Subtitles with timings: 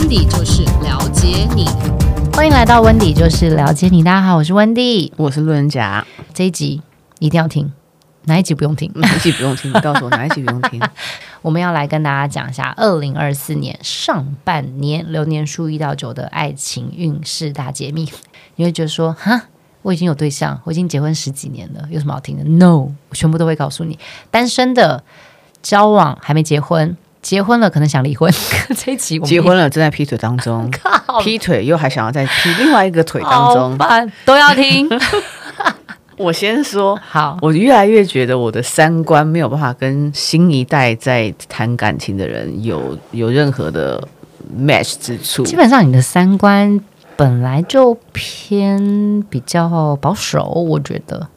[0.00, 1.66] 温迪就是了解你，
[2.32, 4.02] 欢迎来到温迪就是了解你。
[4.02, 6.06] 大家好，我是温迪，我是路人甲。
[6.32, 6.80] 这一集
[7.18, 7.70] 一定要听，
[8.24, 8.90] 哪一集不用听？
[8.94, 9.70] 哪一集不用听？
[9.76, 10.80] 你告诉我哪一集不用听？
[11.42, 18.10] 我们要来跟大家讲一下二零二四年上半年流年数一到九的爱情运势大揭秘。
[18.56, 19.48] 你会觉得说，哈，
[19.82, 23.98] 我已经有对象，我已经结婚十几年了，有什么好听的？No，我全部都会告诉你。
[24.30, 25.04] 单身的、
[25.60, 28.32] 交往还没结婚、结婚了可能想离婚，
[28.76, 30.70] 这一集我结婚了正在劈腿当中，
[31.22, 33.78] 劈腿又还想要再劈另外一个腿当中，
[34.24, 34.88] 都要听。
[36.16, 44.06] 我先说好，我越来越觉得我的三观没有办法跟新一代在谈感情的人有有任何的
[44.54, 45.44] match 之处。
[45.44, 46.78] 基本上你的三观
[47.16, 51.28] 本来就偏比较保守，我觉得。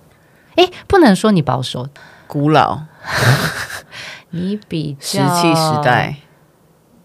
[0.55, 1.87] 哎，不能说你保守，
[2.27, 2.81] 古老。
[4.33, 6.17] 你比较石器时代，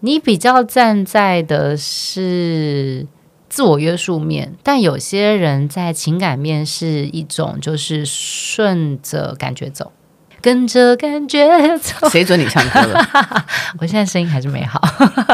[0.01, 3.07] 你比较站在的是。
[3.47, 9.91] 自我约束面，但有些人在情感面是一种，就是顺着感觉走，
[10.39, 12.07] 跟着感觉走。
[12.09, 13.03] 谁准你唱歌了？
[13.81, 14.79] 我现在声音还是没好。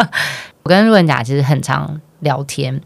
[0.64, 2.80] 我跟路人甲其实很常聊天，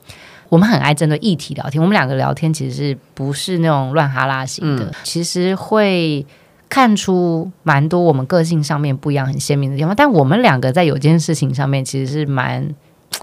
[0.49, 1.79] 我们很爱针对议题聊天。
[1.79, 4.85] 我们两个聊天其实是不是那种乱哈拉型的？
[4.85, 6.25] 嗯、其实会
[6.69, 9.93] 看出蛮多我们个性上面不一样、很鲜明的地方。
[9.95, 12.73] 但我们两个在有件事情上面其实是蛮。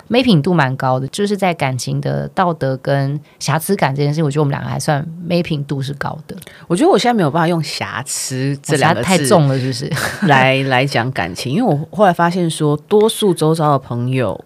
[0.08, 6.36] 没品度蛮高的，就是在感情的道德跟瑕疵感这件事情，我觉得我们两个还算没品度是高的。
[6.66, 9.91] 我觉得我现在没有办法用瑕疵这两个字太重了，是不是？
[10.27, 14.44] 来来讲感情，因为我后来发现说，多数周遭的朋友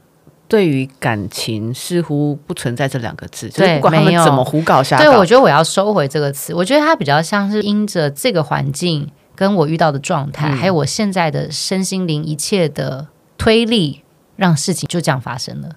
[0.50, 5.04] 对于感情似乎不存在这两个字，就是不管他们怎么胡搞瞎搞。
[5.04, 13.06] 对，我觉得我要收回这个词，我觉得它比较像是因着这个环境跟我遇到的状态，嗯、还有我现在的身心灵一切的
[13.38, 14.02] 推力。
[14.36, 15.68] 让事情就这样发生了。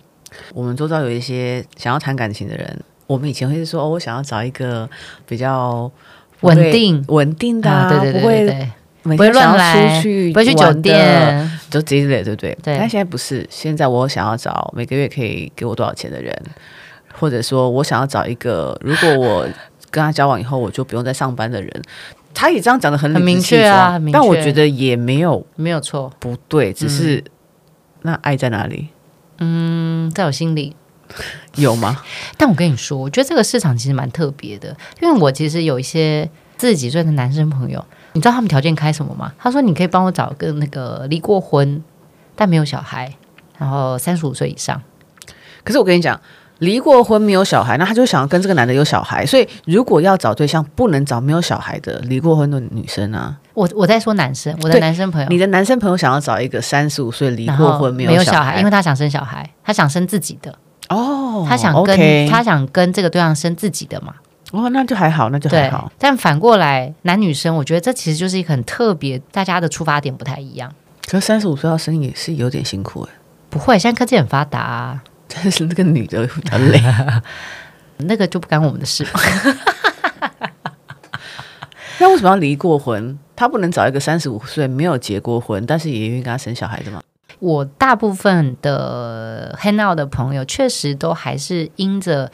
[0.54, 4.90] 我们周遭有一些想要谈感情的人，我们以前会说：“哦，我想要找一个
[5.28, 5.92] 比较
[6.40, 8.70] 稳定、稳定的、啊，对对对，对，
[9.04, 12.58] 不会乱来出去，不会去酒店，就这一类，对不对？
[12.64, 12.78] 对。
[12.78, 16.34] 但现在不是，现在我想要找每个月可以给我多少钱的人，
[17.14, 19.48] 或者说我想要找一个，如果我
[19.92, 21.82] 跟他交往以后，我就不用再上班的人。
[22.34, 27.18] 他也这样讲的很很明确啊，但我觉得也没有没有错，不对，只是。
[27.18, 27.24] 嗯
[28.06, 28.90] 那爱在哪里？
[29.38, 30.76] 嗯，在我心里
[31.56, 32.04] 有吗？
[32.38, 37.84] 但我跟你说，我觉得这个市场其实蛮特别的，因为我其实有一些四十几岁的男生朋友，
[38.14, 39.34] 你知道他们条件开什么吗？
[39.38, 41.84] 他说：“你可以帮我找个那个离过婚
[42.36, 43.14] 但没有小孩，
[43.58, 44.82] 然后三十五岁以上。”
[45.64, 46.20] 可是我跟你讲。
[46.60, 49.26] 离过婚没有小孩，那他就想要跟这个男的有小孩。
[49.26, 53.36] 所以如果要找对象，不能找没有小孩的离过婚的女生啊。
[53.54, 64.14] 我我在说男生，我的男生朋友，你的男生朋友想要找一个三十五岁离过婚没有，没有小孩，因为他想生小孩，他想生自己的哦，他想跟、okay、他想跟这个对象生自己的嘛。
[64.54, 65.92] 哦，那就还好，那就还好。
[65.98, 70.72] 但反过来，男女生，我觉得这其实就是一个很特别，大家的出发点不太一样。
[71.08, 73.14] 可是三十五岁要生也是有点辛苦哎。
[73.50, 75.04] 不会，现在科技很发达啊。
[75.28, 76.80] 但是那个女的很累，
[77.98, 79.04] 那个就不干我们的事。
[81.98, 83.18] 那为什么要离过婚？
[83.36, 87.02] 他不能找一个三十五岁没有结过婚，但是也愿意跟他生小孩的吗？
[87.40, 92.32] 我大部分的 hang out 的朋友，确实都还是因着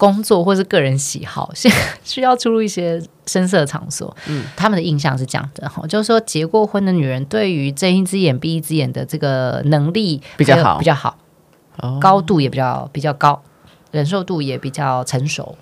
[0.00, 1.70] 工作或是个人喜好， 需
[2.02, 4.16] 需要出入一些深色场所。
[4.26, 11.18] 嗯，他们的印象是这样的哈，就是说结过婚的女人，对于睁一只眼闭一只眼的这个能力比较好，比较好。
[12.00, 13.42] 高度也比较比较高，
[13.90, 15.54] 忍受度也比较成熟。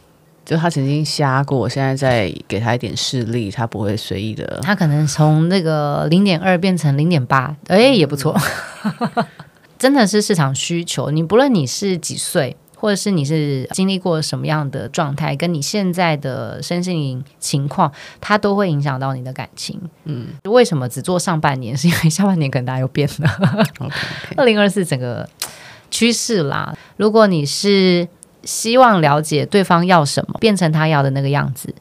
[0.44, 4.60] 就他曾经瞎过，现在再给他一点视力，他不会随意的。
[4.62, 8.34] 他可能从那个零点二变成零点八，哎，也不错。
[9.78, 11.10] 真的是市场需求。
[11.10, 19.80] 你不论你是几岁，或者是你是经历过什么样的状态，跟你现在的身心灵情况，它都会影响到你的感情。
[20.04, 21.76] 嗯，为什么只做上半年？
[21.76, 23.66] 是因为下半年可能大家又变了。
[24.36, 25.28] 二零二四整个。
[25.90, 28.06] 趋势啦，如果你是
[28.42, 31.74] 希望了解对方要什么，变成他要的那个样子，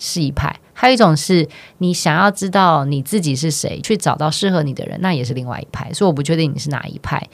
[0.00, 1.48] 是一派；还有一种是
[1.78, 5.92] 你想要知道你自己是谁，去找到适合你的人，那也是另外一派。
[5.92, 7.24] 所以我不确定你是哪一派。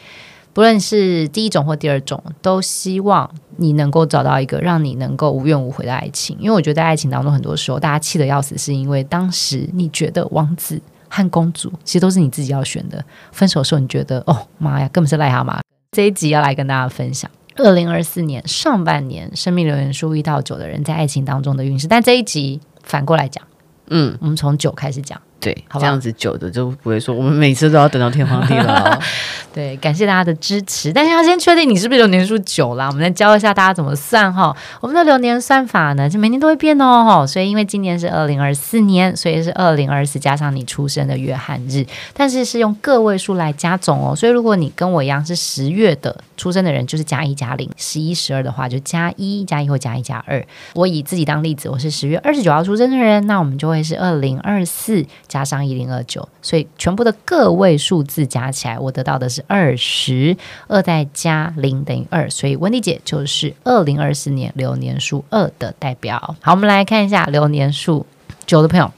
[0.58, 6.36] 不论是第一种或第二种，都希望你能够找到一个让你能够无怨无悔的爱情。
[6.40, 15.60] 因为我觉得在爱情当中，很多时候大家气得要死，是因为当时你觉得王子和公主其实都是你自己要选的，分手的时候你觉得哦妈呀，根本是癞蛤蟆。
[15.92, 23.44] 这一集要来跟大家分享二零二四年上半年生命留言数一到九的人在爱情当中的运势，但这一集反过来讲，
[23.90, 28.98] 嗯，我们从九开始讲，对，好这样子久的就不会说我们每次都要等到天荒地老。
[29.54, 32.86] 对，感谢大家的支持，但是要先确定你是不是流年数久啦。
[32.88, 34.54] 我们再教一下大家怎么算哈。
[34.80, 37.26] 我们的流年算法呢，就每年都会变哦哈。
[37.26, 44.14] 所以因为今年是二零二四年，所以是二零二四加上你出生的月和日，但是是用个位数来加总哦。
[44.14, 50.44] 所以如果你跟我一样是十月的出生的人，就是加一加零；十一、十二的话就加一加一或加一加二。
[50.74, 55.04] 我以自己当例子，我是十月二十九号出生的人，那我们就会是二零二四。
[55.28, 60.36] 加上一零二九，所以全部的个位数字加起来，我得到的是二十
[60.66, 66.36] 二，再加零等于二，所以温蒂姐就是二零二四年流年数二的代表。
[66.40, 68.06] 好，我们来看一下流年数
[68.46, 68.90] 九的朋友，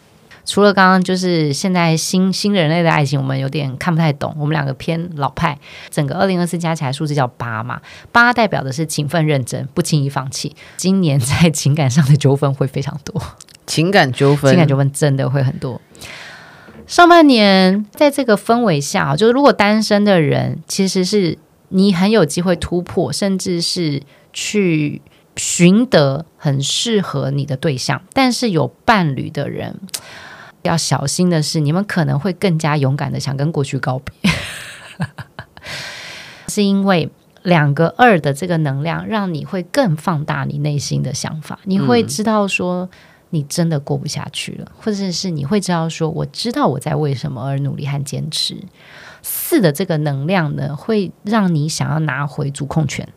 [0.46, 5.58] 除了刚刚就是现在新新人类的爱情，我们有点看不太懂，我们两个偏老派。
[5.90, 7.80] 整个二零二四加起来数字叫八嘛，
[8.12, 10.54] 八代表的是勤奋认真，不轻易放弃。
[10.76, 13.20] 今年在情感上的纠纷会非常多。
[13.66, 15.80] 情感纠纷，情感纠纷真的会很多。
[16.90, 21.38] 上半年在这个氛围下，就是如果单身的人，其实是
[21.68, 24.02] 你很有机会突破，甚至是
[24.32, 25.00] 去
[25.36, 28.02] 寻得很适合你的对象。
[28.12, 29.78] 但是有伴侣的人
[30.62, 34.12] 要小心的是，你们可能会更加勇敢的想跟过去告别，
[36.50, 37.08] 是因为
[37.44, 42.86] 两个二的这个能量，让你会更放大你内心的想法，你会知道说。
[42.86, 42.88] 嗯
[43.30, 48.56] 你真的过不下去了，或者是你会知道说，我知道我在为什么而努力和坚持。
[49.22, 53.08] 四的这个能量呢，会让你想要拿回主控权，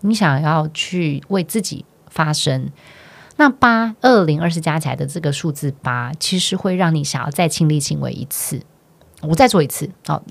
[0.00, 2.70] 你想要去为自己发声。
[3.36, 8.60] 那八二零二四加起来的这个数字八，其实会让你想要再亲力亲为一次，
[9.22, 10.22] 我再做一次，好、哦，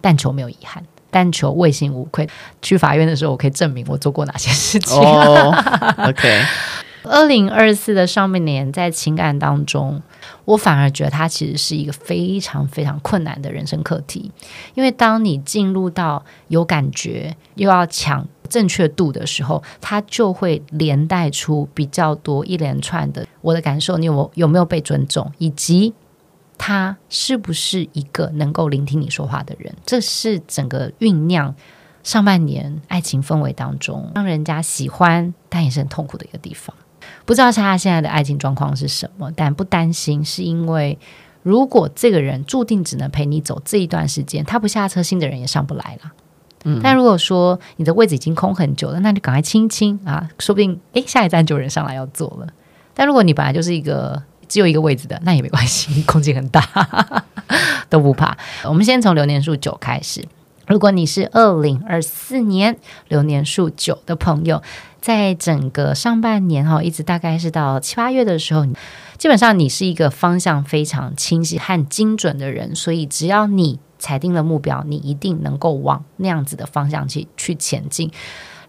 [0.00, 2.28] 但求没有遗憾，但求问心无愧。
[2.60, 4.98] 去法院的时候，我可以证明我做过哪些事情。
[4.98, 6.42] OK。
[7.04, 10.02] 二零二四的上半年，在情感当中，
[10.44, 14.30] 我反而觉得它其实是一个非常非常困难的人生课题。
[14.74, 25.92] 因为当你进入到有感觉又要抢正确度的时候，它就会连带出比较多一连串的我的感受，你有有没有被尊重，以及
[26.56, 29.74] 他是不是一个能够聆听你说话的人？
[29.84, 31.54] 这是整个酝酿
[32.02, 36.74] 上半年爱情氛围当中，让人家喜欢，但也是很痛苦的一个地方。
[37.24, 40.98] 不知道他现在的爱情状况是什么，但不担心，是因为
[41.42, 46.12] 如果这个人注定只能陪你走这一段时间，他不下车，新的人也上不来了。
[46.64, 52.46] 嗯，但如果说你的位置已经空很久了，那就赶快清清啊，说不定诶，下一站就有人上来要坐了。
[52.94, 56.62] 但如果你本来就是一个只有一个位置的，那也没关系，空间很大，
[57.90, 58.36] 都不怕。
[58.64, 60.24] 我们先从流年数九开始。
[60.66, 62.76] 如果你是二零二四年
[63.08, 64.62] 流年数九的朋友，
[65.00, 68.66] 在整个上半年哈，一直大概是到七八月的时候，
[69.18, 78.10] 基本上你是一个方向非常清晰和精准的人，所以只要你踩定了目标，你一定能够往那样子的方向去去前进。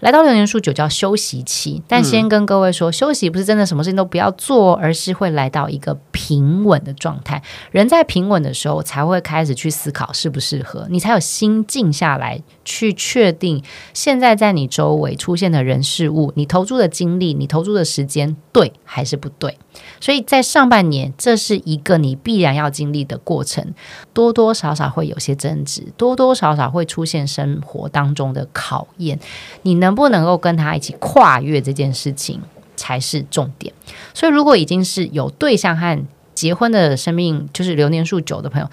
[0.02, 7.42] 来到流年数九叫休息期，但先跟各位说，休息不是真的什么事情都不要做，而是会来到一个平稳的状态。
[7.72, 13.64] 人在平稳的时候，才会开始去思考适不适合，你才有心静下来去确定
[13.94, 19.58] 现在在你周围出现的人事物，你投注的精力，你投注的时间对还是不对。
[20.02, 23.74] 所以在上半年，这是一个你必然要经历的过程，
[24.14, 29.20] 多多少少会有些争执，多多少少会出现生活当中的考验，
[29.62, 32.42] 你能不能够跟他一起跨越这件事情
[32.76, 33.74] 才是重点。
[34.14, 38.70] 所以，如果已经是有对象和结婚的生命，就是流年数久的朋友，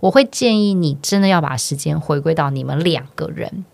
[0.00, 3.64] 我会建议你真的要把时间回归到你们两个人。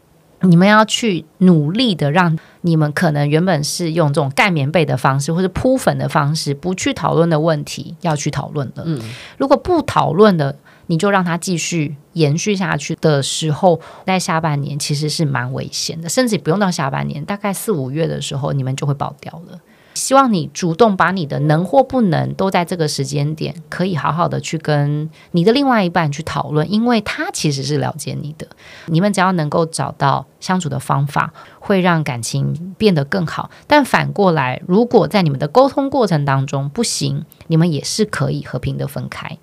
[0.45, 8.83] 你们要去努力的让你们可能原本是用这种盖棉被的方式或者铺粉的方式不去讨论的问题，要去讨论的。
[8.85, 9.00] 嗯，
[9.38, 10.57] 如果不讨论的，
[10.88, 19.61] 你就让它继续延续下去的时候，在下半年其实是蛮危险的，甚至不用到下半年，大概四五月的时候，你们就会爆掉了。
[19.95, 28.47] 希望你主动把你的能或不能都在这个时间点，可以好好的去跟你的另外一半去讨论，因为他其实是了解你的。
[28.87, 33.51] 你们只要能够找到相处的方法，会让感情变得更好。
[33.67, 39.39] 但反过来，如果在你们的沟通过程当中不行，你们也是可以和平的分开。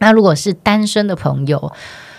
[0.00, 1.72] 那如果是单身的朋友，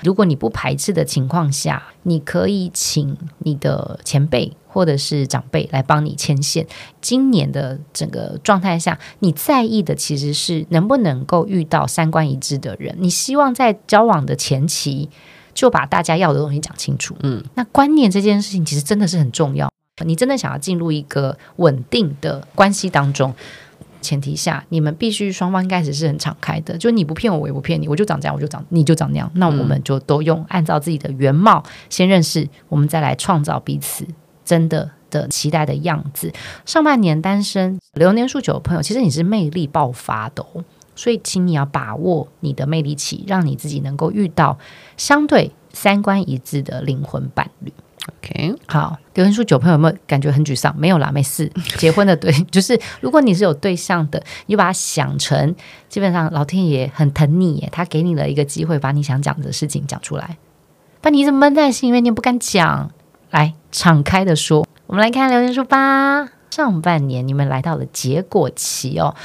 [0.04, 6.66] 如果你不排斥的情况下，你可以请你的前辈或者是长辈来帮你牵线。
[7.02, 12.96] 今年的整个状态下，你在意的其实是能不能够遇到三观一致的人。
[13.00, 15.10] 你希望在交往的前期
[15.54, 17.16] 就把大家要的东西讲清楚。
[17.22, 19.70] 嗯，那观念这件事情其实真的是很重要。
[20.06, 23.36] 你真的想要进入一个稳定的关系当中，
[24.02, 34.06] 前提下，你们必须双方一开始是很敞开的，就你不骗我，我也不骗你，我就长这样，我就长，你就长那样，那我们就都用按照自己的原貌先认识，我们再来创造彼此
[34.44, 36.34] 真的的期待的样子。
[36.66, 40.64] 上半年单身流年数九的朋友，其实你是魅力爆发的哦，
[40.96, 44.58] 所以请你要把握你的魅力期，让你自己能够遇到
[44.98, 47.72] 相对三观一致的灵魂伴侣。
[48.08, 50.76] OK，好，留言数九朋友有没有感觉很沮丧？
[50.76, 51.48] 没有啦，没事。
[51.78, 55.56] 结婚的对， 就是如果你是有对象的，你就把它想成，
[55.88, 60.38] 基本上老天爷很疼你耶，他给你了一个机会，把你想讲的事情讲出来。
[61.00, 62.92] 把你一直闷在心里面，你也不敢讲，
[63.30, 64.66] 来敞开的说。
[64.88, 69.16] 我们来看留言数八，上半年你们来到了结果期哦，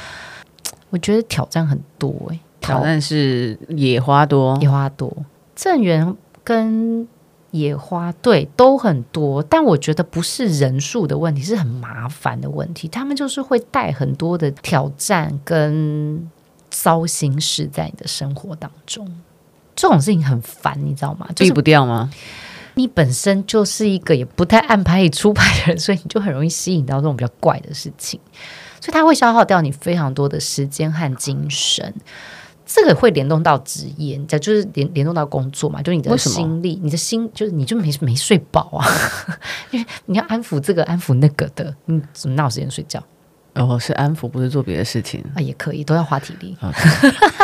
[0.91, 5.11] 我觉得挑战很多哎，挑战是野花多，野花多，
[5.55, 7.07] 正缘跟。
[7.51, 12.87] 野花对都很多，但我觉得不是人数的问题，是很麻烦的问题。
[12.87, 16.29] 他们就是会带很多的挑战跟
[16.69, 19.09] 糟心事在你的生活当中，
[19.75, 21.27] 这种事情很烦，你知道吗？
[21.35, 22.11] 避不掉吗？
[22.75, 28.19] 你本身就是一个也不太按牌理出牌的人，所以你就很容易吸引到这种比较怪的事情，
[28.79, 31.91] 所以它会消耗掉你非常多的时间和精神。
[32.69, 38.85] 这个会联动到职业，你就是联联动到工作嘛，就是你的心力，你的心就是你就没没睡饱啊，
[39.71, 43.01] 因 为你要安抚这个安抚那个的，你怎么哪有时间睡觉？
[43.53, 46.57] 哦，是安抚，不是做别的事情啊，也可以，都要花体力。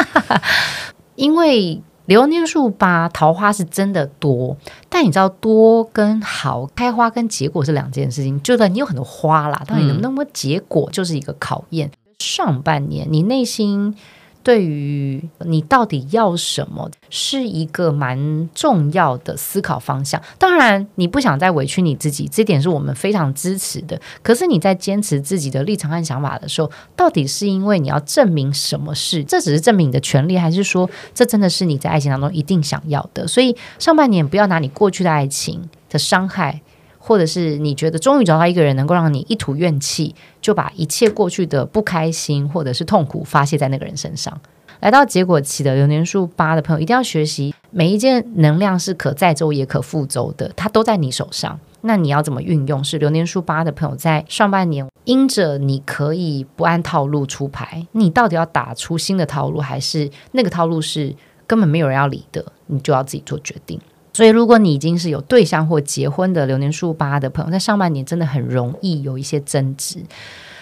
[1.16, 4.58] 因为流年数吧桃花是真的多，
[4.90, 11.88] 但你知道多跟好开花跟结果是两件事情，就算你有很多花啦，到底能不能结果就是一个考验。
[11.88, 13.96] 嗯、上半年你内心。
[14.44, 20.22] 对于你到底要什么，是一个蛮重要的思考方向。
[20.38, 24.00] 当然，你不想再委屈你自己，这点是我们非常支持的。
[24.22, 29.24] 可是你在坚持自己的立场和想法的时候，到底是因为你要证明什么事？
[29.24, 33.26] 这只是证明你的权利，还是说这真的是你在爱情当中一定想要的？
[33.26, 36.62] 所以上半年不要拿你过去的爱情的伤害。
[37.06, 44.40] 或者是你觉得终于找到一个人能够让你一吐怨气，就把一切过去的不开心或者是痛苦发泄在那个人身上。
[44.80, 51.60] 来到结果期的流年数八的朋友，一定要学习每一件能量是可载舟也可覆舟的，它都在你手上。
[51.82, 52.82] 那你要怎么运用？
[52.82, 61.14] 是流年数八的朋友在上半年，因着你可以不按套路出牌，你到底要打出新的套路，还是那个套路是
[61.46, 62.46] 根本没有人要理的？
[62.68, 63.78] 你就要自己做决定。
[64.14, 69.98] 所以，如果你已经是有对象或结婚的流年数八的朋友，在上半年真的很容易有一些争执，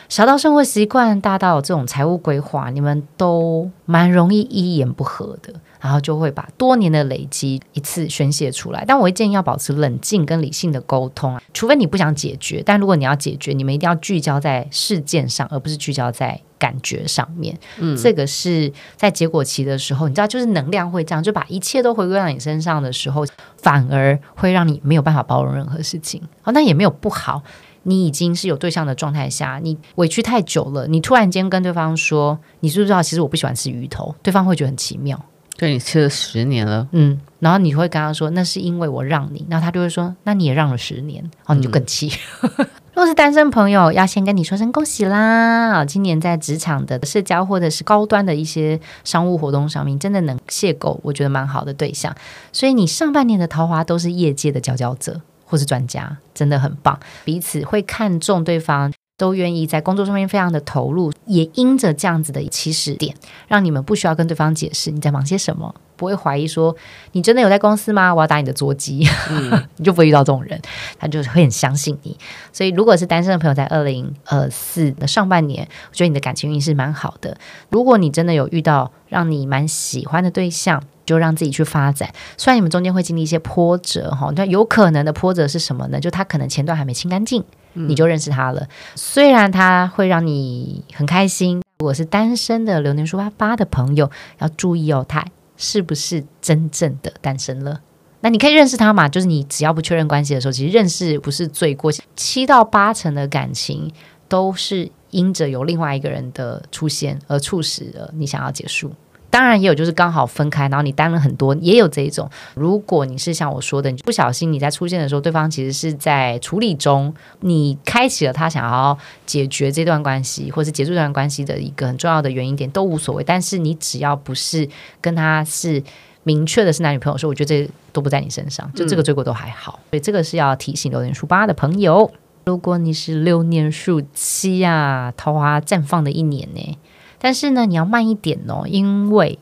[0.08, 8.86] 小到生活习惯，大到这种财务规划，你们都蛮容易一言不合的，然后就会把多年的累积一次宣泄出来。
[8.88, 16.40] 但我会建议要保持冷静跟理性的沟通啊，除非你不想解决，但如果你要解决，你们一定要聚焦在事件上，而不是聚焦在。
[16.62, 23.26] 感觉上面，嗯，这个是在结果期的时候，你知道，就是能量会这样，就把一切都回归到你身上的时候，
[23.58, 26.22] 反而会让你没有办法包容任何事情。
[26.44, 27.42] 哦，那也没有不好，
[27.82, 35.20] 你已经是有对象的状态下，你委屈太久了，你突然间跟对方说，你知不知道，其实我不喜欢吃鱼头，对方会觉得很奇妙。
[35.58, 42.12] 对，你吃了十年了，嗯，然后你会跟他说，那是因为我让你，然后他就会说，那你也让了十年，哦，你就更气。
[42.58, 45.84] 嗯若是单身朋友，要先跟你说声恭喜啦！
[45.86, 52.14] 今年在职场的社交或者是高端的一些商务活动上面，真的能邂逅，我觉得蛮好的对象。
[52.52, 57.00] 所以你上半年的桃花都是业界的佼佼者或是专家，真的很棒。
[57.24, 58.92] 彼此会看重对方，
[59.22, 63.16] 都愿意在工作上面非常的投入，也因着这样子的起始点，
[63.48, 65.76] 让你们不需要跟对方解释你在忙些什么。
[66.02, 66.76] 不会怀疑说
[67.12, 68.12] 你真的有在公司吗？
[68.12, 70.60] 我要打你的桌机，嗯、 你就不会遇到这种人，
[70.98, 72.18] 他就会很相信你。
[72.52, 77.38] 所以，如果是单身的朋友，在二零二四的上半年，我觉得你的感情运是蛮好的。
[77.70, 82.12] 如果你真的有遇到让你蛮喜欢的对象，就让自己去发展。
[82.36, 86.00] 虽然你们中间会经历一些波折，哈，但有可能的波折是什么呢？
[86.00, 87.44] 就他可能前段还没清干净，
[87.74, 88.62] 你就认识他了。
[88.62, 95.24] 嗯、虽然他会让你很开心，如果是单身的流年数八八的朋友，要注意哦，他。
[95.62, 97.82] 是不是真正的单身了？
[98.22, 99.08] 那你可以认识他嘛？
[99.08, 101.92] 就是你只要不确认关系的时候，其实认识不是罪过。
[102.16, 103.92] 七到八成的感情
[104.28, 108.92] 都是因着有另外一个人的出现而促使了你想要结束。
[109.32, 112.30] 当然也有，就是刚好分开，然后你单了很多，也有这一种。
[112.54, 118.96] 如果你是像我说的，你不小心你在出现的时候，对方其实是在处理中，你开启了他想要
[119.26, 123.24] 解决这段关系，或是结束这段关系的一个很重要的原因点，都无所谓。
[123.24, 124.68] 但是你只要不是
[125.00, 125.82] 跟他是
[126.24, 129.80] 明确的是男女朋友，说我觉得这都不在你身上，就这个罪过都还好。
[129.84, 132.12] 嗯、所以这个是要提醒流年数八的朋友。
[132.44, 136.78] 如果你是流年数七啊，桃花绽放的一年呢，
[137.22, 139.38] 但是呢，你要慢一点哦，因为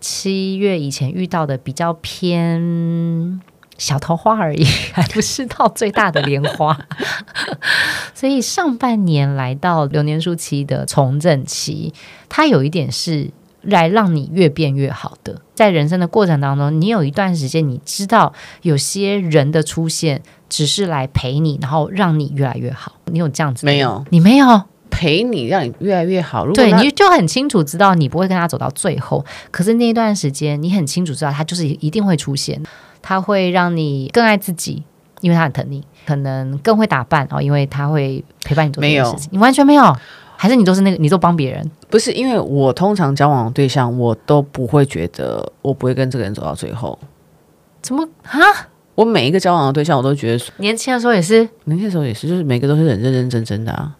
[0.00, 3.40] 七月以前遇到的比较偏
[3.76, 4.64] 小桃花而已，
[4.94, 6.78] 还不是到最大的莲花。
[8.14, 11.92] 所以上半年来到流年初期的重振期，
[12.28, 13.30] 它有一点是。
[13.66, 22.96] 来让你越变越好的，在人生的过程当中，你有一段时间，你知道有些人的出现只是来陪你，然后让你越来越好。
[23.06, 23.64] 你有这样子？
[23.64, 26.46] 没有，你没有陪你，让你越来越好。
[26.52, 32.62] 对，你就很清楚知道你不会跟他走到最后，可是那一段时间，你很清楚知道他就是一定会出现，
[33.02, 34.82] 他会让你更爱自己，
[35.20, 39.28] 因为他很疼你，可能更会打扮哦，因为他会陪伴你做这件事情。
[39.32, 39.94] 你完全没有。
[40.36, 41.70] 还是你都是那个，你都帮别人？
[41.88, 46.98] 不是，因为我通常交往的对象，我都不会觉得我不会跟这个人走到最后。
[47.80, 48.40] 怎么啊？
[48.96, 53.94] 我每一个交往的对象，我都觉得年轻的时候也是，年轻的时候也是，就是每个都是很认认真真的啊。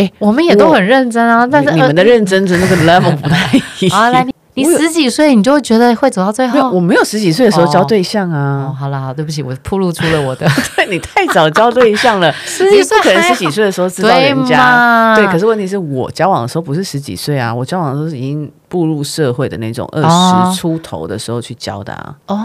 [0.00, 4.00] 哎，我们也都很认真啊，但是你们的认真的那个 level 不太一样。
[4.00, 4.34] 好，来你。
[4.54, 6.70] 你十几岁，你就会觉得会走到最后？
[6.70, 8.74] 我没有十几岁的时候交对象啊。
[8.78, 10.46] 好了，好，对不起，我铺露出了我的。
[10.76, 15.14] 对，你太早交对象了， 十几岁可能十几岁的时候知道人家。
[15.14, 22.14] 对，可是问题是我交往的时候不是十几岁啊，我交往的时候是已经步入社会的那种二十出头的时候去交的啊。
[22.26, 22.36] 哦，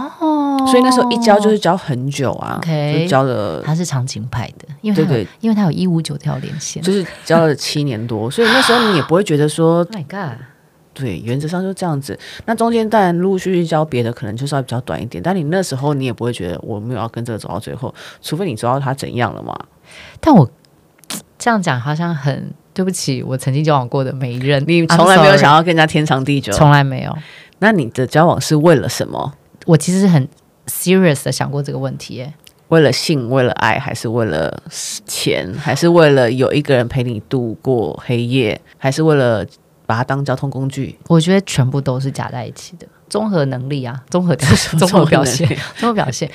[0.67, 3.61] 所以那时候一交就是交很久啊，okay, 就交了。
[3.63, 10.39] 他是长情派的，因为对对，因为他有一五九条连线，就是交了七年多，所以那时候你也不会觉得说，My God。
[10.97, 12.17] 对，原则上就这样子。
[12.45, 15.21] 那中间当然陆陆续续交别的，可能就稍微比较短一点。
[15.21, 19.53] 但你那时候你也不会觉得我没有要跟这个走到最后，除非你知道他怎样了嘛。
[20.21, 20.49] 但我
[21.37, 27.13] 这样讲好像很对不起，我曾经交往过的每一任，你从来没有想要跟人家天长地久，从来没有。
[27.59, 29.33] 那你的交往是为了什么？
[29.65, 30.25] 我其实很
[30.67, 32.33] serious 的想过这个问题，耶，
[32.69, 34.63] 为了性，为了爱，还是为了
[35.05, 39.45] 钱，还是为了有一个人陪你度过黑夜，还是为了？
[39.87, 46.27] 把它当交通工具，我觉得全部都是夹在一起的综合能力啊， 综合综合表现，综合表现。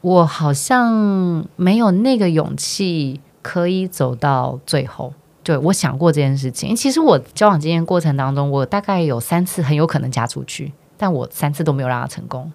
[0.00, 5.14] 我好像没有那个勇气可以走到最后。
[5.44, 12.50] 对，我想过这件事情，其实我交往经验过程当中，我大概有三次很有可能嫁出去，但我三次都没有让他成功。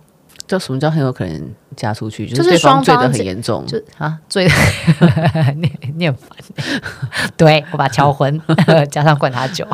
[0.51, 2.27] 就什么叫很有可能嫁出去？
[2.27, 4.53] 就是对方醉得很严重，就啊醉得
[5.55, 6.37] 你你很烦。
[7.37, 8.41] 对，我把他敲昏，
[8.91, 9.65] 加上灌他酒，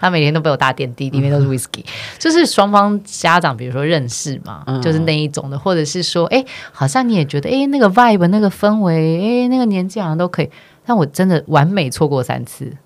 [0.00, 1.84] 他每天都被我打点滴，里面都是 whisky。
[2.18, 10.50] 就是双方家长，比如说认识嘛，嗯、就是那一种的，或者是说，哎，好像你也觉得，哎，那个 vibe，那个氛围，哎，那个年纪好像都可以。
[10.84, 12.76] 但我真的完美错过三次。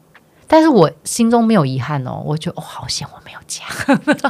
[0.49, 3.65] 但是我心中没有遗憾哦，我觉得哦，好险我没有嫁。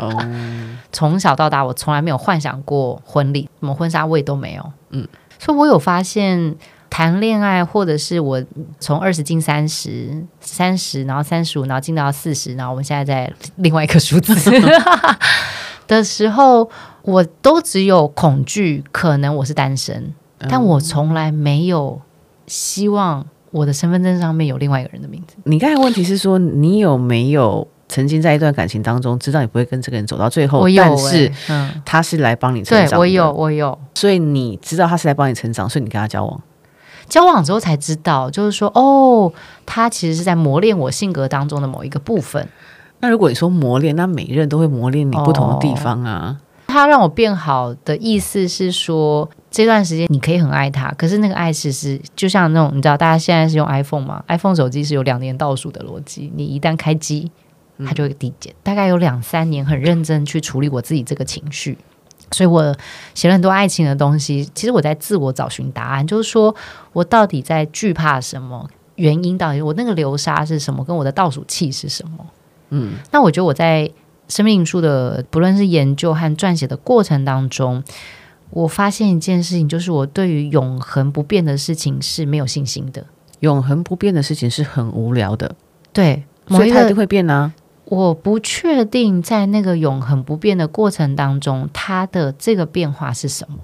[0.01, 0.11] 哦、
[0.91, 4.73] 从小到大，我从来没有幻想过婚礼，什么婚纱我也都没有。
[4.91, 5.07] 嗯，
[5.39, 6.57] 所以我有发现，
[6.89, 8.43] 谈恋爱或者是我
[8.81, 14.35] 从二十进三十，三十然后三十五，然后进到四十，然后我们现在在另外一个数字
[15.87, 16.71] 的时候，
[17.03, 20.15] 我都只有恐惧，可能我是单身，
[20.49, 22.01] 但我从来没有
[22.47, 23.27] 希望。
[23.51, 25.37] 我的身份证上面有另外一个人的名字。
[25.45, 30.61] 你刚才问题是说，你有没有曾经在一段感情当中知道你不会跟这个人走到最后？
[30.61, 31.33] 我有、欸，但是
[31.85, 32.91] 他是来帮你成长。
[32.91, 33.79] 对，我有，我有。
[33.95, 36.41] 所以你知道他是来帮你成长，所以你跟他交往。
[37.09, 39.33] 交往之后才知道，就是说，哦，
[39.65, 42.49] 他其实是在磨练我性格当中的某一个部分。
[43.01, 46.39] 那如果你说磨练，那每一任都会磨练你不同的地方啊。
[46.41, 49.27] 哦他让我变好的意思是说，
[49.57, 57.31] 这段时间你可以很爱他，可是那个爱其实就像那种你知道，大家现在是用 iPhone 吗？iPhone 手机是有两年倒数的逻辑，你一旦开机，
[57.83, 58.55] 它就会递减。
[58.63, 61.79] 大概有两三年很认真去处理我自己这个情绪，
[62.33, 62.77] 所以我
[63.15, 64.47] 写了很多爱情的东西。
[64.55, 66.55] 其实我在自我找寻答案，就是说
[66.93, 68.69] 我到底在惧怕什么？
[68.97, 70.85] 原因到底我那个流沙是什么？
[70.85, 72.27] 跟我的倒数器是什么？
[72.69, 73.91] 嗯，那我觉得我在。
[74.29, 77.81] 生命数的，不论是研究和撰写的过程当中，
[78.51, 83.05] 我发现一件事情，就是我对于永恒不变的事情是没有信心的。
[83.41, 85.55] 永恒不变的事情是很无聊的，
[85.93, 87.55] 对，所以它一定会变呢、啊。
[87.85, 93.59] 我不确定在那个永恒不变的过程当中，它的这个变化是什么。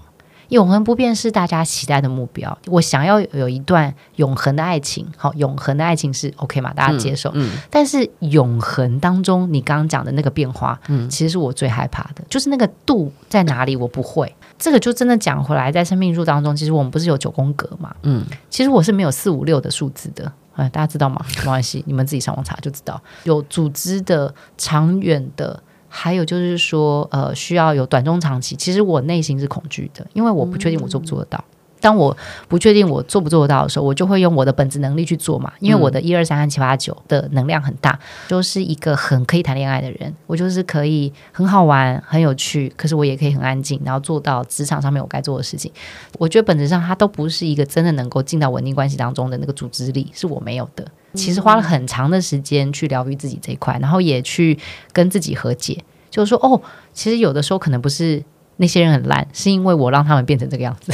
[0.53, 2.57] 永恒不变是大家期待的目标。
[2.67, 6.75] 我想要有一段永恒的爱情，好，永恒的爱情是 OK 嘛？
[6.75, 7.31] 大家接受。
[7.31, 7.49] 嗯。
[7.49, 14.31] 嗯，但是永恒当中，你刚刚讲的那个变化，嗯，其实是我最害怕的，就是那个度在哪里，我不会。
[14.59, 17.97] 这个就真的讲回来，在生命数当中，其实我们不是有九宫格嘛？
[18.03, 20.31] 嗯，其实我是没有四五六的数字的。
[20.55, 21.25] 哎，大家知道吗？
[21.39, 23.01] 没关系，你们自己上网查就知道。
[23.25, 25.63] 有组织的、长远的。
[25.95, 28.57] 还有就是说，呃，需要有短中长期。
[28.57, 31.45] 其实我内心是恐惧的，因为我不确定我做不做得到。
[31.83, 32.17] 当我
[32.49, 35.53] 不确定我做不做得到的时候，我就会用我的本职能力去做嘛。
[35.59, 40.15] 因为我的一二三三七八九的能量很大，就是一个很可以谈恋爱的人。
[40.29, 45.71] 我就是可以很好玩、很有趣，可是我也可以很安静，然后做到职场上面我该做的事情。
[46.19, 50.87] 我觉得本质上它都不是一个真的能够进到稳定关系当中的那个组织力，是我没有的。
[51.15, 54.57] 其实花了很长的时间去疗愈自己这一块，然后也去
[54.93, 58.23] 跟自己和解，就是说哦，其实有的时候可能不是。
[58.59, 60.93] 那些人很烂，是因为我让他们变成这个样子。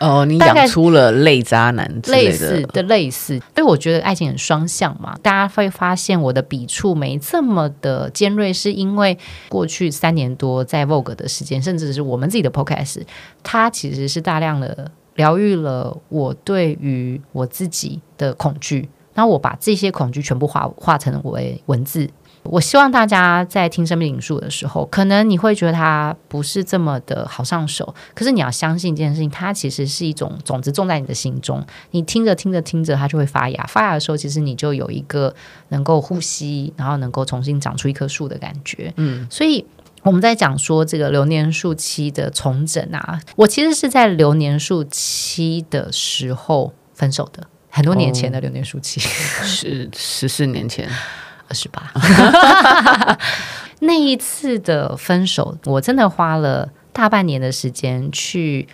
[0.00, 3.38] 哦，你养出了类渣男类，类似的类似。
[3.54, 9.16] 所以我觉得爱情很双向嘛，大家会发现我的笔触没这么的尖锐，是因为
[9.48, 13.02] 过去三年多在 Vogue 的时间，甚至是我们自己的 Podcast，
[13.42, 22.08] 它其实是大量的疗愈了我对于我自己的恐惧，那我把这些恐惧全部化化成为文字。
[22.42, 31.64] 我希望大家在听生命灵数的时候，可能你会觉得它不是这么的好上手，可是你要相信一件事情，它其实是一种种子种在你的心中。
[31.90, 33.64] 你听着听着听着，它就会发芽。
[33.68, 35.34] 发芽的时候，其实你就有一个
[35.68, 38.92] 能够呼吸，然后能够重新长出一棵树的感觉。
[38.96, 39.64] 嗯，所以
[40.02, 50.88] 我们在讲说这个流年数期的重整啊，我其实是在流年数期的时候分手的，很多年前的流年数七，是十四年前。
[51.50, 53.18] 二十八，
[53.80, 58.68] 那一次的分手，我真的花了大半年的时间去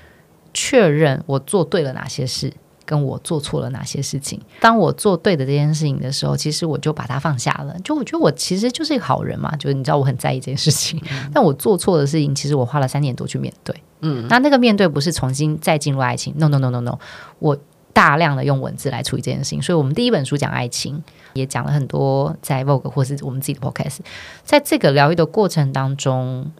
[0.52, 2.52] 确认我做对了哪些事，
[2.84, 4.38] 跟我做错了哪些事情。
[4.60, 7.74] 当我做对的这件事情的时候，其实我就把它放下了。
[7.82, 11.02] 就我觉得我其实就是一个好人嘛，就是你知道我很在意这件事情。
[11.10, 13.74] 嗯、但我做错的事情，其实我花了三年多去面对。
[14.00, 16.98] 嗯，那那个面对不是重新再进入爱情，no no no no no，
[17.38, 17.56] 我
[17.96, 19.62] 大量的用文字来处理这件事情。
[19.62, 21.02] 所以我们第一本书讲爱情。
[21.36, 23.98] 也讲了很多，在 Vogue 或是我们自己的 Podcast，
[24.42, 26.50] 在这个疗愈的过程当中，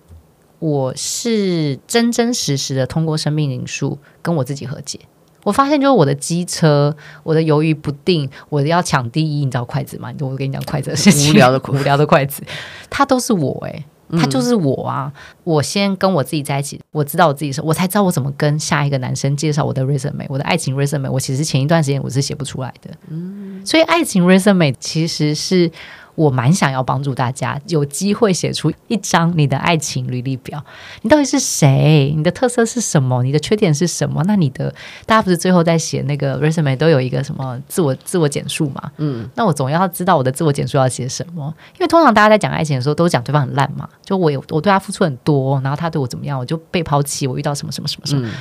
[0.59, 5.01] 我是真真实实的通过生命灵数跟我自己和解。
[5.45, 10.13] 我发现，就是我的机车，我的犹豫不定，我的要抢第一，你知道筷子吗？
[10.21, 12.43] 我跟你讲筷子的事情，无聊的 无聊的筷子，
[12.91, 13.85] 它都是我诶、欸。
[14.13, 15.13] 他就是我啊！
[15.45, 21.11] 我先跟我自己在一起，我知道我自己是，我才知道我怎么跟下一个男生介绍我的 resume，我的爱情 resume。
[21.11, 25.71] 我其实前一段时间我是写不出来的，嗯，所以爱情 resume 其实是。
[26.17, 30.61] 我蛮想要帮助大家有机会写出一张你的爱情履历表。
[31.03, 32.13] 你到底是谁？
[32.17, 33.23] 你的特色是什么？
[33.23, 34.21] 你的缺点是什么？
[34.27, 34.75] 那你的
[35.07, 38.91] 大家不是最后在写那个 resume 都有一个什么自我自我简述嘛？
[38.97, 48.27] 嗯，那我总要知道我的自我简述要写什么，因为通常大家在讲爱情的时候都讲对方很烂嘛，就我有我对他付出很多，然后他对我怎么样，我就被抛弃，我遇到什么什么什么什么。
[48.27, 48.33] 嗯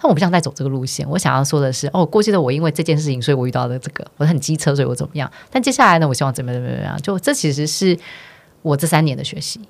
[0.00, 5.30] 但我不想再走这个路线，我想要说的是，哦，过去的我因为这件事情，所以我遇到了这个，我很机车，所以我怎么样？
[5.50, 6.96] 但接下来呢，我希望怎么怎么怎么样？
[7.02, 7.98] 就这其实是
[8.62, 9.60] 我这三年的学习。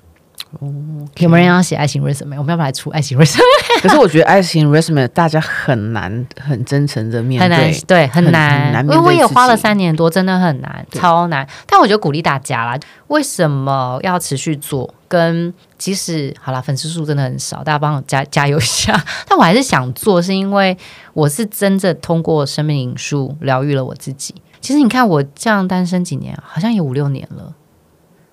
[0.59, 0.67] 哦
[1.15, 1.23] ，okay.
[1.23, 2.37] 有没有人要写爱情 resume？
[2.37, 3.41] 我们要不要来出爱情 resume？
[3.81, 11.45] 可是我觉得爱情 resume 大家很难很真诚的面对，很难对，很难，很难，因为我也花了三年多，真的很难，超难。
[11.65, 14.93] 但我觉得鼓励大家啦，为什么要持续做？
[15.07, 19.03] 跟即使好啦，粉丝数真的很少，大家帮我加加油一下。
[19.27, 20.77] 但我还是想做，是因为
[21.13, 24.35] 我是真正通过生命灵数疗愈了我自己。
[24.59, 27.53] 其实你看我这样单身几年，好像也五六年了，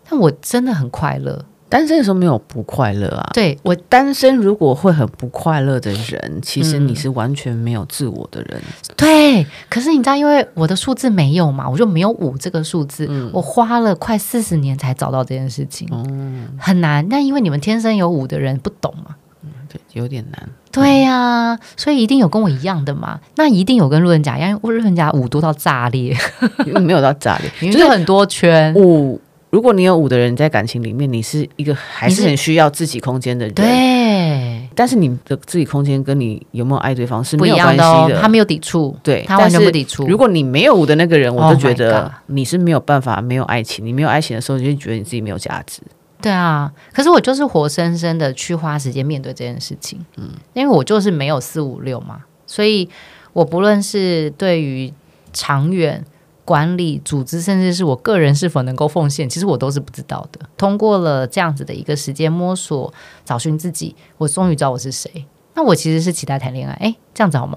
[0.08, 1.44] 但我真的很快乐。
[1.74, 3.30] 单身的时候没有不快乐啊！
[3.34, 8.62] 对，我单身，如果会很不快乐的人，其实你是完全没有自我的人。
[8.62, 13.08] 嗯、对，可是你知道，因为我的数字没有嘛，我就没有五这个数字。
[13.10, 17.04] 嗯、我花了快四十年才找到这件事情，嗯、很难。
[17.08, 20.48] 但因为你们天生有五的人不懂嘛，嗯，对，有点难。
[20.70, 23.18] 对呀、啊，所以一定有跟我一样的嘛。
[23.34, 26.16] 那一定有跟路人甲一样，因为路人甲五多到炸裂，
[26.80, 29.20] 没有到炸裂，就是很多圈五。
[29.54, 33.54] 如果你有五的人在感情里面，你是一个还是很需要自己空间的人。
[33.54, 40.08] 对，但是你的自己空间跟你有没有爱对方是没有关系的，的哦、他没有抵触，对，他完全不抵触。
[40.08, 43.84] 如果你没有五的那个人，我就觉得你是没有办法没有爱情。
[43.84, 45.80] Oh、你没有爱情的时候，你就觉得你自己没有价值。
[46.20, 50.04] 对啊，可是我就是活生生的去花时间面对这件事情。
[50.16, 52.88] 嗯，因为我就是没有四五六嘛，所以
[53.32, 54.92] 我不论是对于
[55.32, 56.04] 长远。
[56.44, 60.40] 管理组织，甚至是我个人是否能够奉献，其实我都是不知道的。
[60.57, 62.92] 通过了这样子的一个时间摸索、
[63.24, 65.26] 找寻自己，我终于知道我是谁。
[65.57, 67.57] 那我其实是期待谈恋爱，哎，这样子好吗？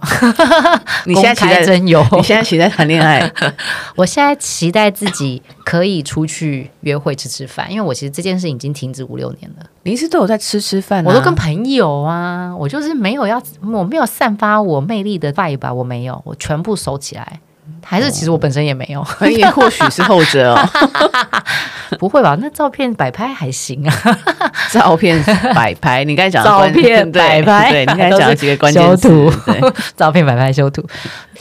[1.08, 2.00] 你现在期待真有？
[2.16, 3.28] 你现在期待谈恋爱？
[3.98, 9.66] 我现在期待自己可以出去约会吃吃饭，因为我其实这件事已经停止五六年了。
[9.82, 17.42] 你一直都有在吃吃饭、啊，我都跟朋友啊，我就是没有要，我没有散发我魅力的 vibe 吧，我没有，我全部收起来。
[17.90, 20.60] 还是其实我本身也没有， 也、哦、或许是后者哦。
[21.98, 22.38] 不会吧？
[22.42, 24.20] 那照片摆拍还行啊。
[24.70, 25.24] 照片
[25.56, 30.86] 摆拍，你刚才讲照片摆拍，对，你刚才讲了几个关键词，修图对，照片摆拍修图，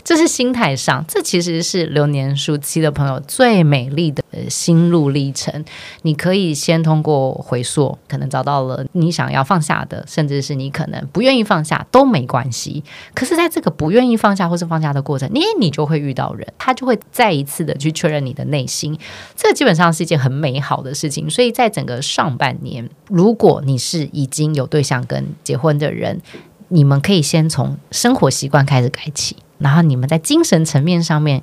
[0.04, 5.64] 这是心态上，这其实是流年数期的朋友最美丽的心路历程。
[6.02, 12.84] 你可以先通过回溯，可能找到了你想要放下的，甚至是你可能不愿意放下都没关系。
[13.12, 18.98] 可是，在这个不愿意放下或是放下的过程，你你就会遇到人，他就会再一次的去确认你的内心。
[19.34, 21.28] 这基本上是一件很美好的事情。
[21.28, 26.20] 所以在整个上半年，如果你是已经有对象跟结婚的人，
[26.68, 31.42] 你们可以先从生活习惯开始改起，然后你们在精神层面上面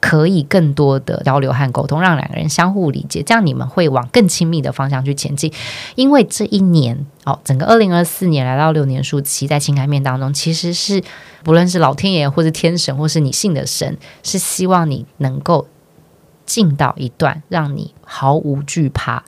[0.00, 5.52] 可以更多的交流和沟通，让两个人相互理解，这样你们会往更亲密的方向去前进。
[5.94, 11.02] 因为这一年哦，整个二零二四年来到六年数期，在情感面当中，其实是
[11.42, 15.66] 不论是老天爷或是天神，或是你信的神，是希望你能够
[16.46, 19.24] 进到一段让你毫无惧怕。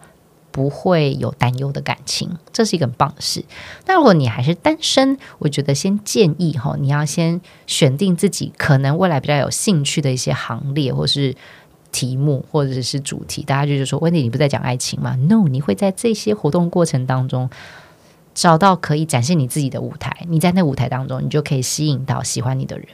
[0.52, 3.44] 不会有担忧的感情，这是一个很棒的事。
[3.84, 11.36] 但如果你还是单身，我觉得先建议哈，你要先选定自己可能未来比较有兴趣的一些行列，或是
[11.92, 13.42] 题目，或者是主题。
[13.42, 17.50] 大家就是说，温蒂，你不在讲爱情吗？No，你会在这些活动过程当中
[18.36, 20.14] 找到可以展现你自己的舞台。
[20.28, 22.86] 你在那舞台当中，你就可以吸引到喜欢你的人。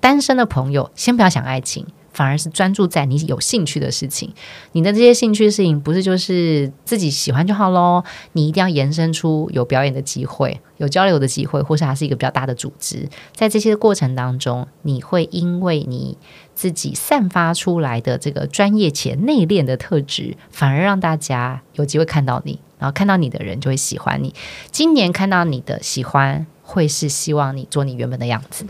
[0.00, 1.84] 单身的朋友，先不要想爱情。
[2.12, 4.32] 反而是专注在你有兴趣的事情，
[4.72, 8.02] 你的这些兴趣事情不是就是自己喜欢就好喽？
[8.32, 13.06] 你一定要延伸出有表演的机会、有交流的机会，或是还是一个比较大的组织。
[13.34, 16.16] 在这些过程当中，你会因为你
[16.56, 24.34] 自己散发出来的这个专业且内敛的特质，反而让大家有机会看到你，然后看到你的人就会喜欢你。
[24.72, 28.66] 今年看到你的喜欢，会是希望你做你原本的样子。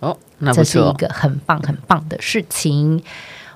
[0.00, 3.02] 哦，那这是一个很棒很棒的事情。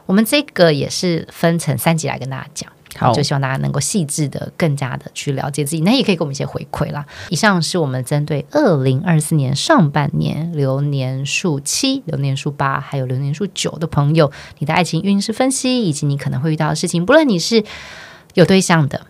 [0.07, 5.83] 我们这个也是分成三集来跟大家讲，好，就希望大家能够细致的、更加的去了解自己。
[5.83, 7.07] 那也可以给我们一些回馈啦。
[7.29, 17.07] 以上是我们针对二零二四年上半年流年数七、流年数八还有流年数九的朋友，你的爱情运势分析，以及你可能会遇到的事情。
[17.07, 17.65] 不论你是
[18.35, 19.07] 有对象的，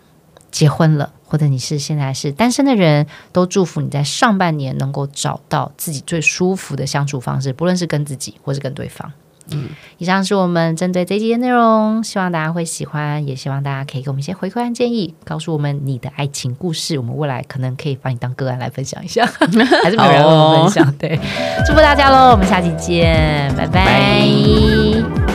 [0.50, 1.12] 结婚了。
[1.24, 9.12] 或者你是现在是单身的人，都祝福你在上半年能够找到自己最舒服的相处方式，不论是跟自己或是跟对方。
[9.52, 19.24] 嗯，以上是我们针对这一集的内容，希望大家会喜欢，也希望大家可以给我们一些回馈和建议，告诉我们你的爱情故事，我们未来可能可以把你当个案来分享一下，
[19.84, 20.92] 还是没有人跟我们分享？
[20.98, 21.18] 对，
[21.66, 23.84] 祝福大家喽，我们下期见，拜拜。
[23.84, 25.29] 拜拜。